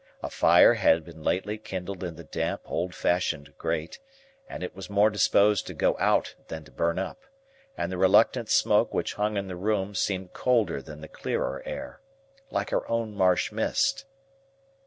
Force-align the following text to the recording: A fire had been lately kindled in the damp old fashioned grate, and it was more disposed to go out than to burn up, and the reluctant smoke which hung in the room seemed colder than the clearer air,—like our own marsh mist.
A 0.23 0.31
fire 0.31 0.73
had 0.73 1.03
been 1.05 1.21
lately 1.23 1.59
kindled 1.59 2.03
in 2.03 2.15
the 2.15 2.23
damp 2.23 2.61
old 2.65 2.95
fashioned 2.95 3.55
grate, 3.59 3.99
and 4.49 4.63
it 4.63 4.75
was 4.75 4.89
more 4.89 5.11
disposed 5.11 5.67
to 5.67 5.75
go 5.75 5.95
out 5.99 6.33
than 6.47 6.63
to 6.63 6.71
burn 6.71 6.97
up, 6.97 7.21
and 7.77 7.91
the 7.91 7.99
reluctant 7.99 8.49
smoke 8.49 8.95
which 8.95 9.13
hung 9.13 9.37
in 9.37 9.47
the 9.47 9.55
room 9.55 9.93
seemed 9.93 10.33
colder 10.33 10.81
than 10.81 11.01
the 11.01 11.07
clearer 11.07 11.61
air,—like 11.67 12.73
our 12.73 12.87
own 12.89 13.13
marsh 13.13 13.51
mist. 13.51 14.05